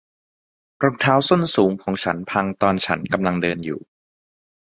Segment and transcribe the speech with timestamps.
[0.83, 3.79] รองเท้าส้นสูงของฉันพังตอนฉันกำลังเดินอยู่